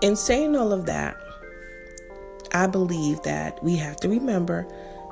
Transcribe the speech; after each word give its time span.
in 0.00 0.16
saying 0.16 0.56
all 0.56 0.72
of 0.72 0.86
that, 0.86 1.16
I 2.52 2.66
believe 2.66 3.22
that 3.22 3.62
we 3.62 3.76
have 3.76 3.96
to 3.96 4.08
remember 4.08 4.66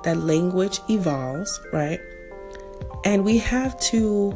that 0.04 0.18
language 0.18 0.80
evolves, 0.88 1.60
right? 1.72 2.00
And 3.04 3.24
we 3.24 3.38
have 3.38 3.78
to 3.80 4.32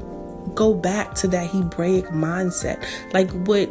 go 0.55 0.75
back 0.75 1.15
to 1.15 1.29
that 1.29 1.51
Hebraic 1.51 2.07
mindset. 2.07 2.85
Like 3.13 3.31
what 3.47 3.69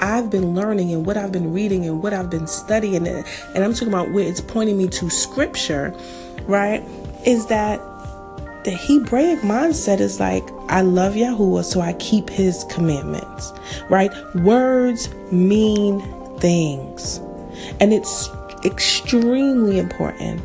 I've 0.00 0.30
been 0.30 0.54
learning 0.54 0.92
and 0.92 1.04
what 1.04 1.16
I've 1.16 1.32
been 1.32 1.52
reading 1.52 1.84
and 1.86 2.02
what 2.02 2.12
I've 2.12 2.30
been 2.30 2.46
studying, 2.46 3.06
and, 3.06 3.26
and 3.54 3.64
I'm 3.64 3.72
talking 3.72 3.88
about 3.88 4.12
where 4.12 4.26
it's 4.26 4.40
pointing 4.40 4.78
me 4.78 4.88
to 4.88 5.10
scripture, 5.10 5.94
right? 6.42 6.82
Is 7.26 7.46
that 7.46 7.80
the 8.68 8.76
Hebraic 8.76 9.38
mindset 9.38 9.98
is 9.98 10.20
like, 10.20 10.46
I 10.68 10.82
love 10.82 11.14
Yahuah, 11.14 11.64
so 11.64 11.80
I 11.80 11.94
keep 11.94 12.28
his 12.28 12.64
commandments, 12.64 13.50
right? 13.88 14.12
Words 14.34 15.08
mean 15.32 16.02
things. 16.38 17.16
And 17.80 17.94
it's 17.94 18.28
extremely 18.66 19.78
important 19.78 20.42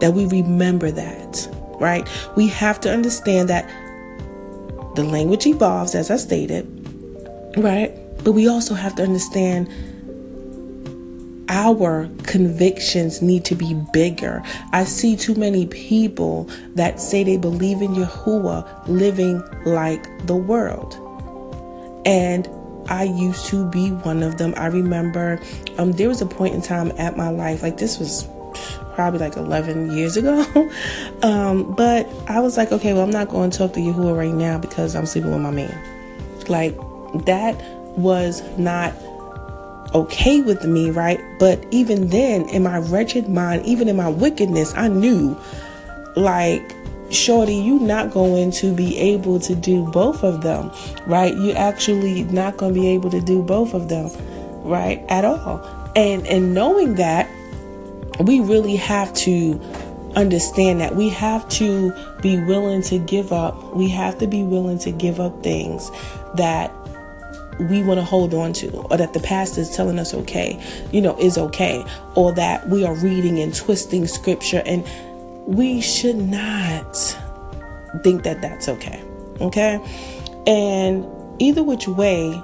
that 0.00 0.12
we 0.12 0.26
remember 0.26 0.90
that, 0.90 1.48
right? 1.80 2.06
We 2.36 2.48
have 2.48 2.80
to 2.80 2.92
understand 2.92 3.48
that 3.48 3.66
the 4.94 5.02
language 5.02 5.46
evolves, 5.46 5.94
as 5.94 6.10
I 6.10 6.18
stated, 6.18 6.66
right? 7.56 7.94
But 8.24 8.32
we 8.32 8.46
also 8.46 8.74
have 8.74 8.94
to 8.96 9.02
understand 9.02 9.72
our 11.48 12.08
convictions 12.24 13.22
need 13.22 13.44
to 13.44 13.54
be 13.54 13.74
bigger. 13.92 14.42
I 14.72 14.84
see 14.84 15.16
too 15.16 15.34
many 15.34 15.66
people 15.66 16.50
that 16.74 17.00
say 17.00 17.24
they 17.24 17.36
believe 17.36 17.82
in 17.82 17.94
Yahuah 17.94 18.88
living 18.88 19.42
like 19.64 20.26
the 20.26 20.36
world. 20.36 20.94
And 22.04 22.48
I 22.88 23.04
used 23.04 23.46
to 23.46 23.68
be 23.68 23.90
one 23.90 24.22
of 24.22 24.38
them. 24.38 24.54
I 24.56 24.66
remember 24.66 25.40
um, 25.78 25.92
there 25.92 26.08
was 26.08 26.20
a 26.20 26.26
point 26.26 26.54
in 26.54 26.62
time 26.62 26.92
at 26.98 27.16
my 27.16 27.28
life, 27.28 27.62
like 27.62 27.78
this 27.78 27.98
was 27.98 28.28
probably 28.94 29.20
like 29.20 29.36
11 29.36 29.96
years 29.96 30.16
ago. 30.16 30.44
um, 31.22 31.74
but 31.74 32.08
I 32.28 32.40
was 32.40 32.56
like, 32.56 32.72
okay, 32.72 32.92
well, 32.92 33.02
I'm 33.02 33.10
not 33.10 33.28
going 33.28 33.50
to 33.50 33.58
talk 33.58 33.72
to 33.74 33.80
Yahuah 33.80 34.16
right 34.16 34.32
now 34.32 34.58
because 34.58 34.96
I'm 34.96 35.06
sleeping 35.06 35.30
with 35.30 35.40
my 35.40 35.50
man. 35.50 35.74
Like, 36.48 36.76
that 37.26 37.60
was 37.96 38.42
not 38.58 38.94
okay 39.94 40.40
with 40.40 40.64
me, 40.64 40.90
right? 40.90 41.20
But 41.38 41.64
even 41.70 42.08
then, 42.08 42.48
in 42.48 42.62
my 42.62 42.78
wretched 42.78 43.28
mind, 43.28 43.64
even 43.66 43.88
in 43.88 43.96
my 43.96 44.08
wickedness, 44.08 44.74
I 44.76 44.88
knew, 44.88 45.38
like, 46.16 46.74
shorty, 47.10 47.54
you're 47.54 47.80
not 47.80 48.10
going 48.10 48.50
to 48.52 48.74
be 48.74 48.96
able 48.98 49.38
to 49.40 49.54
do 49.54 49.84
both 49.90 50.22
of 50.22 50.42
them, 50.42 50.70
right? 51.06 51.34
You 51.34 51.52
actually 51.52 52.24
not 52.24 52.56
going 52.56 52.74
to 52.74 52.80
be 52.80 52.88
able 52.88 53.10
to 53.10 53.20
do 53.20 53.42
both 53.42 53.74
of 53.74 53.88
them, 53.88 54.10
right? 54.62 55.04
At 55.08 55.24
all. 55.24 55.64
And 55.94 56.26
and 56.26 56.52
knowing 56.52 56.96
that, 56.96 57.28
we 58.20 58.40
really 58.40 58.76
have 58.76 59.12
to 59.14 59.60
understand 60.14 60.80
that 60.80 60.96
we 60.96 61.10
have 61.10 61.48
to 61.50 61.92
be 62.22 62.42
willing 62.44 62.82
to 62.82 62.98
give 62.98 63.32
up. 63.32 63.74
We 63.74 63.88
have 63.90 64.18
to 64.18 64.26
be 64.26 64.42
willing 64.42 64.78
to 64.80 64.90
give 64.90 65.20
up 65.20 65.42
things 65.42 65.90
that 66.34 66.72
we 67.58 67.82
want 67.82 67.98
to 67.98 68.04
hold 68.04 68.34
on 68.34 68.52
to 68.52 68.70
or 68.90 68.96
that 68.96 69.12
the 69.12 69.20
pastor 69.20 69.60
is 69.60 69.74
telling 69.74 69.98
us 69.98 70.12
okay 70.12 70.62
you 70.92 71.00
know 71.00 71.18
is 71.18 71.38
okay 71.38 71.84
or 72.14 72.32
that 72.32 72.68
we 72.68 72.84
are 72.84 72.94
reading 72.96 73.38
and 73.38 73.54
twisting 73.54 74.06
scripture 74.06 74.62
and 74.66 74.86
we 75.46 75.80
should 75.80 76.16
not 76.16 76.96
think 78.02 78.22
that 78.24 78.40
that's 78.42 78.68
okay 78.68 79.02
okay? 79.40 79.78
And 80.46 81.06
either 81.40 81.62
which 81.62 81.86
way 81.88 82.42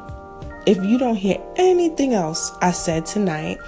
if 0.67 0.77
you 0.79 0.99
don't 0.99 1.17
hear 1.17 1.39
anything 1.57 2.15
else 2.15 2.53
i 2.61 2.71
said 2.71 3.07
tonight 3.07 3.59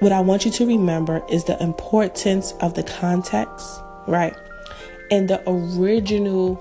what 0.00 0.12
i 0.12 0.20
want 0.20 0.44
you 0.44 0.50
to 0.50 0.66
remember 0.66 1.22
is 1.30 1.44
the 1.44 1.60
importance 1.62 2.52
of 2.60 2.74
the 2.74 2.82
context 2.82 3.80
right? 4.10 4.36
And 5.10 5.28
the 5.28 5.42
original 5.48 6.56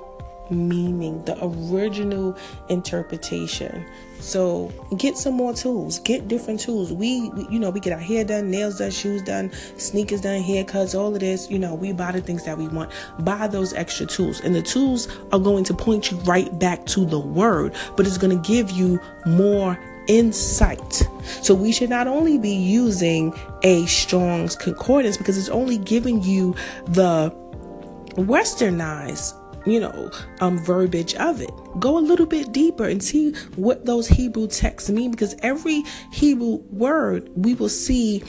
meaning, 0.52 1.24
the 1.26 1.38
original 1.44 2.38
interpretation. 2.70 3.86
So 4.20 4.72
get 4.98 5.18
some 5.18 5.34
more 5.34 5.54
tools. 5.54 6.00
Get 6.00 6.28
different 6.28 6.60
tools. 6.60 6.92
We, 6.92 7.30
we, 7.30 7.48
you 7.50 7.60
know, 7.60 7.70
we 7.70 7.80
get 7.80 7.94
our 7.94 8.00
hair 8.00 8.24
done, 8.24 8.52
nails 8.52 8.80
done, 8.80 8.92
shoes 8.92 9.22
done, 9.22 9.52
sneakers 9.78 10.22
done, 10.22 10.44
haircuts, 10.44 10.98
all 10.98 11.14
of 11.14 11.20
this. 11.22 11.50
You 11.50 11.59
know, 11.59 11.74
we 11.74 11.94
buy 11.94 12.12
the 12.12 12.22
things 12.22 12.44
that 12.46 12.58
we 12.58 12.68
want. 12.68 12.92
Buy 13.20 13.48
those 13.48 13.74
extra 13.74 14.06
tools, 14.06 14.42
and 14.42 14.54
the 14.54 14.62
tools 14.62 15.08
are 15.32 15.40
going 15.40 15.64
to 15.66 15.74
point 15.74 16.12
you 16.12 16.18
right 16.20 16.58
back 16.59 16.86
to 16.88 17.06
the 17.06 17.20
word, 17.20 17.74
but 17.96 18.06
it's 18.06 18.18
going 18.18 18.42
to 18.42 18.48
give 18.48 18.72
you 18.72 19.00
more 19.26 19.80
insight. 20.08 21.08
So 21.42 21.54
we 21.54 21.72
should 21.72 21.90
not 21.90 22.08
only 22.08 22.38
be 22.38 22.54
using 22.54 23.34
a 23.64 23.86
Strong's 23.86 24.56
concordance 24.56 25.18
because 25.18 25.38
it's 25.38 25.50
only 25.50 25.78
giving 25.78 26.22
you 26.24 26.56
the 26.86 27.32
westernized 28.16 29.39
you 29.69 29.80
know, 29.80 30.12
um, 30.41 30.57
verbiage 30.59 31.16
of 31.16 31.41
it. 31.41 31.52
Go 31.80 31.97
a 31.97 32.00
little 32.00 32.25
bit 32.25 32.52
deeper 32.52 32.85
and 32.85 33.03
see 33.03 33.34
what 33.56 33.85
those 33.85 34.07
Hebrew 34.07 34.47
texts 34.47 34.90
mean 34.90 35.12
because 35.12 35.35
every 35.41 35.84
Hebrew 36.12 36.56
word 36.72 37.30
we 37.35 37.53
will 37.53 37.69
see 37.69 38.24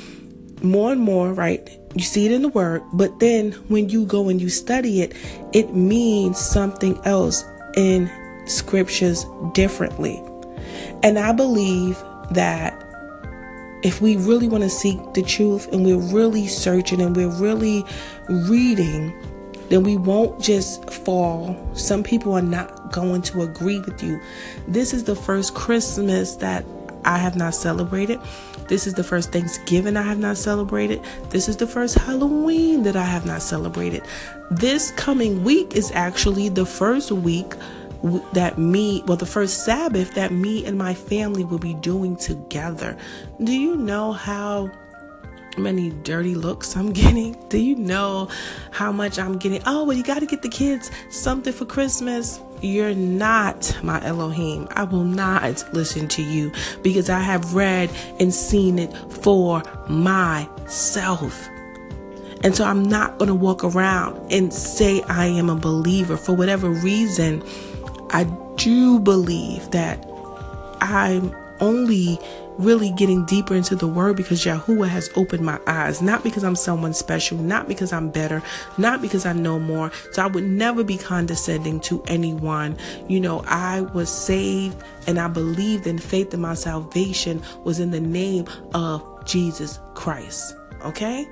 more 0.63 0.93
and 0.93 1.01
more, 1.01 1.33
right? 1.33 1.69
You 1.95 2.05
see 2.05 2.27
it 2.27 2.33
in 2.33 2.43
the 2.43 2.49
word, 2.49 2.83
but 2.93 3.19
then 3.19 3.53
when 3.69 3.89
you 3.89 4.05
go 4.05 4.29
and 4.29 4.41
you 4.41 4.49
study 4.49 5.03
it, 5.03 5.17
it 5.53 5.75
means 5.75 6.39
something 6.39 7.01
else 7.05 7.45
in 7.77 8.11
scriptures 8.47 9.25
differently. 9.53 10.23
And 11.03 11.19
I 11.19 11.33
believe 11.33 11.99
that 12.33 12.87
if 13.83 14.01
we 14.01 14.17
really 14.17 14.47
want 14.47 14.63
to 14.63 14.71
seek 14.71 14.99
the 15.15 15.23
truth 15.23 15.73
and 15.73 15.85
we're 15.85 15.97
really 15.97 16.47
searching 16.47 17.01
and 17.01 17.17
we're 17.17 17.29
really 17.29 17.85
reading, 18.29 19.13
then 19.71 19.85
we 19.85 19.97
won't 19.97 20.41
just 20.41 20.91
fall. 20.91 21.57
Some 21.75 22.03
people 22.03 22.33
are 22.35 22.43
not 22.43 22.93
going 22.93 23.23
to 23.23 23.43
agree 23.43 23.81
with 23.81 24.03
you. 24.03 24.21
This 24.69 24.93
is 24.93 25.05
the 25.05 25.17
first 25.17 25.55
Christmas 25.55 26.35
that 26.37 26.65
I 27.05 27.19
have 27.19 27.37
not 27.37 27.55
celebrated. 27.55 28.21
This 28.69 28.87
is 28.87 28.95
the 28.95 29.05
first 29.05 29.33
Thanksgiving 29.33 29.97
I 29.97 30.03
have 30.03 30.19
not 30.19 30.37
celebrated. 30.37 31.01
This 31.31 31.49
is 31.49 31.57
the 31.57 31.67
first 31.67 31.97
Halloween 31.97 32.83
that 32.83 32.97
I 32.97 33.05
have 33.05 33.27
not 33.27 33.43
celebrated. 33.43 34.03
This 34.51 34.91
coming 34.93 35.43
week 35.45 35.75
is 35.75 35.91
actually 35.93 36.49
the 36.49 36.67
first 36.67 37.11
week 37.11 37.55
that 38.33 38.59
me, 38.59 39.03
well, 39.07 39.17
the 39.17 39.27
first 39.27 39.65
Sabbath 39.65 40.15
that 40.15 40.33
me 40.33 40.65
and 40.65 40.77
my 40.79 40.95
family 40.95 41.45
will 41.45 41.59
be 41.59 41.75
doing 41.75 42.17
together. 42.17 42.97
Do 43.43 43.53
you 43.53 43.77
know 43.77 44.13
how 44.13 44.71
many 45.59 45.91
dirty 45.91 46.35
looks 46.35 46.77
I'm 46.77 46.93
getting? 46.93 47.37
Do 47.49 47.59
you 47.59 47.77
know 47.77 48.29
how 48.71 48.93
much 48.93 49.19
I'm 49.19 49.39
getting? 49.39 49.63
Oh, 49.67 49.85
well, 49.85 49.97
you 49.97 50.03
got 50.03 50.21
to 50.21 50.27
get 50.27 50.43
the 50.43 50.49
kids 50.49 50.91
something 51.11 51.53
for 51.53 51.65
Christmas. 51.65 52.41
You're 52.63 52.95
not 52.95 53.77
my 53.83 54.05
Elohim. 54.05 54.69
I 54.73 54.85
will 54.85 55.05
not 55.05 55.65
listen 55.73 56.09
to 56.09 56.23
you 56.23 56.53
because 56.83 57.09
I 57.09 57.21
have 57.21 57.55
read 57.55 57.91
and 58.19 58.35
seen 58.35 58.79
it 58.79 58.95
for 59.23 59.63
myself. 59.89 61.49
And 62.43 62.57
so 62.57 62.65
I'm 62.65 62.83
not 62.83 63.19
going 63.19 63.29
to 63.29 63.35
walk 63.35 63.65
around 63.65 64.33
and 64.33 64.53
say 64.53 65.03
I 65.03 65.27
am 65.27 65.51
a 65.51 65.57
believer 65.57 66.17
for 66.17 66.33
whatever 66.35 66.71
reason. 66.71 67.43
I 68.11 68.25
do 68.57 68.99
believe 68.99 69.71
that 69.71 70.07
I'm 70.81 71.35
only 71.61 72.19
really 72.61 72.91
getting 72.93 73.25
deeper 73.25 73.55
into 73.55 73.75
the 73.75 73.87
word 73.87 74.17
because 74.17 74.45
Yahuah 74.45 74.89
has 74.89 75.11
opened 75.17 75.45
my 75.45 75.59
eyes. 75.67 76.03
Not 76.03 76.23
because 76.23 76.45
I'm 76.45 76.57
someone 76.57 76.95
special, 76.95 77.39
not 77.39 77.69
because 77.69 77.93
I'm 77.93 78.11
better, 78.11 78.43
not 78.79 79.03
because 79.03 79.27
I 79.27 79.33
know 79.33 79.59
more. 79.59 79.91
So 80.13 80.23
I 80.23 80.27
would 80.27 80.45
never 80.45 80.85
be 80.85 80.97
condescending 80.97 81.81
to 81.81 82.03
anyone. 82.07 82.77
You 83.09 83.21
know, 83.21 83.43
I 83.47 83.83
was 83.83 84.11
saved 84.11 84.83
and 85.07 85.19
I 85.19 85.29
believed 85.29 85.87
in 85.87 85.99
faith 85.99 86.31
that 86.31 86.39
my 86.39 86.55
salvation 86.55 87.43
was 87.65 87.81
in 87.81 87.91
the 87.91 88.01
name 88.01 88.47
of 88.75 89.25
Jesus 89.25 89.79
Christ. 89.95 90.55
Okay? 90.85 91.29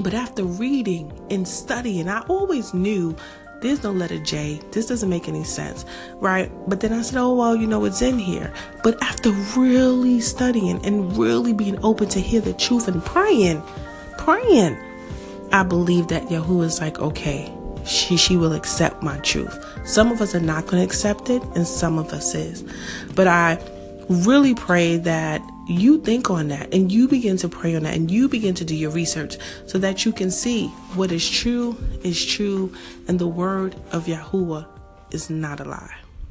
But 0.00 0.14
after 0.14 0.44
reading 0.44 1.12
and 1.30 1.46
studying, 1.46 2.08
I 2.08 2.20
always 2.28 2.72
knew 2.72 3.14
there's 3.62 3.82
no 3.82 3.92
letter 3.92 4.18
J. 4.18 4.60
This 4.72 4.86
doesn't 4.86 5.08
make 5.08 5.28
any 5.28 5.44
sense, 5.44 5.84
right? 6.16 6.50
But 6.68 6.80
then 6.80 6.92
I 6.92 7.02
said, 7.02 7.18
oh, 7.18 7.34
well, 7.34 7.56
you 7.56 7.66
know, 7.66 7.84
it's 7.84 8.02
in 8.02 8.18
here. 8.18 8.52
But 8.82 9.02
after 9.02 9.30
really 9.56 10.20
studying 10.20 10.84
and 10.84 11.16
really 11.16 11.52
being 11.52 11.82
open 11.84 12.08
to 12.10 12.20
hear 12.20 12.40
the 12.40 12.52
truth 12.52 12.88
and 12.88 13.04
praying, 13.04 13.62
praying, 14.18 14.76
I 15.52 15.62
believe 15.62 16.08
that 16.08 16.24
Yahuah 16.24 16.64
is 16.64 16.80
like, 16.80 16.98
okay, 16.98 17.52
she 17.84 18.16
she 18.16 18.36
will 18.36 18.52
accept 18.52 19.02
my 19.02 19.18
truth. 19.18 19.56
Some 19.84 20.12
of 20.12 20.20
us 20.20 20.34
are 20.34 20.40
not 20.40 20.66
going 20.66 20.78
to 20.78 20.84
accept 20.84 21.30
it, 21.30 21.42
and 21.54 21.66
some 21.66 21.98
of 21.98 22.12
us 22.12 22.34
is. 22.34 22.64
But 23.14 23.26
I 23.26 23.58
really 24.08 24.54
pray 24.54 24.96
that 24.98 25.42
you 25.68 26.00
think 26.00 26.30
on 26.30 26.48
that 26.48 26.72
and 26.74 26.90
you 26.90 27.06
begin 27.06 27.36
to 27.36 27.48
pray 27.48 27.74
on 27.76 27.84
that 27.84 27.94
and 27.94 28.10
you 28.10 28.28
begin 28.28 28.54
to 28.54 28.64
do 28.64 28.74
your 28.74 28.90
research 28.90 29.36
so 29.66 29.78
that 29.78 30.04
you 30.04 30.12
can 30.12 30.30
see 30.30 30.66
what 30.94 31.12
is 31.12 31.28
true 31.28 31.76
is 32.02 32.24
true 32.24 32.72
and 33.08 33.18
the 33.18 33.28
word 33.28 33.74
of 33.92 34.06
Yahuah 34.06 34.66
is 35.12 35.30
not 35.30 35.60
a 35.60 35.64
lie. 35.64 36.01